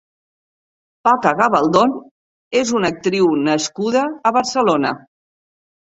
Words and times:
Paca 1.07 1.33
Gabaldón 1.41 1.93
és 2.63 2.73
una 2.79 2.93
actriu 2.97 3.29
nascuda 3.49 4.07
a 4.31 4.37
Barcelona. 4.39 4.95